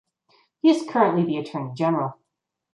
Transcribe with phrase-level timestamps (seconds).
[0.63, 2.15] He is currently the Attorney General.